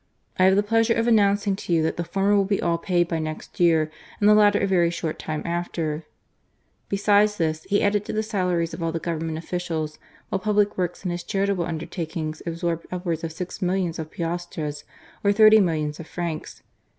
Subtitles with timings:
[0.39, 3.07] I have the pleasure of announcing to you that the former will be all paid
[3.07, 6.05] by next year, and the latter a very short time after."
[6.89, 10.73] Besides this, he added to the salaries of all the Government officials; while public FINANCES
[10.73, 11.01] AND PUBLIC WORKS.
[11.03, 14.83] 251 works and his charitable undertakings absorbed upwards of six millions of piastres
[15.23, 16.63] or thirty millions of francs.